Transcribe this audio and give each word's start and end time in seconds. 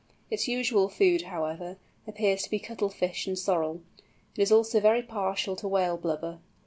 Its 0.31 0.47
usual 0.47 0.89
food, 0.89 1.21
however, 1.21 1.77
appears 2.07 2.41
to 2.41 2.49
be 2.49 2.57
cuttlefish 2.57 3.27
and 3.27 3.37
sorrel. 3.37 3.81
It 4.35 4.41
is 4.41 4.51
also 4.51 4.79
very 4.79 5.03
partial 5.03 5.55
to 5.57 5.67
whale 5.67 5.95
blubber. 5.97 6.39